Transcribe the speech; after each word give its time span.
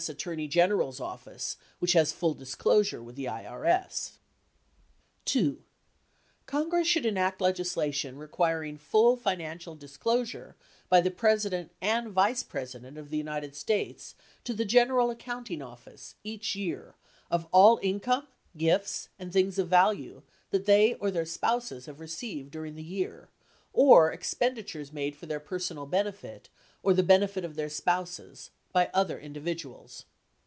Attorney 0.09 0.47
General's 0.47 0.99
Office, 0.99 1.57
which 1.77 1.93
has 1.93 2.11
full 2.11 2.33
disclosure 2.33 3.03
with 3.03 3.15
the 3.15 3.25
IRS. 3.25 4.13
2. 5.25 5.61
Congress 6.47 6.87
should 6.87 7.05
enact 7.05 7.39
legislation 7.39 8.17
requiring 8.17 8.79
full 8.79 9.15
financial 9.15 9.75
dis 9.75 9.97
closure 9.97 10.55
by 10.89 11.01
the 11.01 11.11
President 11.11 11.71
and 11.81 12.07
Vice 12.09 12.41
President 12.41 12.97
of 12.97 13.11
the 13.11 13.17
United 13.17 13.55
States 13.55 14.15
to 14.43 14.55
the 14.55 14.65
General 14.65 15.11
Accounting 15.11 15.61
Office 15.61 16.15
each 16.23 16.55
year 16.55 16.95
of 17.29 17.45
all 17.51 17.79
income, 17.83 18.25
gifts, 18.57 19.09
and 19.19 19.31
things 19.31 19.59
of 19.59 19.67
value 19.67 20.23
that 20.49 20.65
they 20.65 20.95
or 20.95 21.11
their 21.11 21.27
spouses 21.27 21.85
have 21.85 21.99
received 21.99 22.49
during 22.49 22.73
the 22.73 22.81
year 22.81 23.29
or 23.71 24.11
expenditures 24.11 24.91
made 24.91 25.15
for 25.15 25.27
their 25.27 25.39
personal 25.39 25.85
benefit 25.85 26.49
or 26.81 26.91
the 26.95 27.03
benefit 27.03 27.45
of 27.45 27.53
their 27.53 27.69
spouses 27.69 28.49
by 28.73 28.89
other 28.93 29.19
individuals. 29.19 30.05